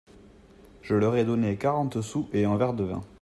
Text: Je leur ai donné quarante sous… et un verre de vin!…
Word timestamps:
Je 0.81 0.95
leur 0.95 1.15
ai 1.15 1.23
donné 1.25 1.57
quarante 1.57 2.01
sous… 2.01 2.27
et 2.33 2.43
un 2.45 2.57
verre 2.57 2.73
de 2.73 2.85
vin!… 2.85 3.03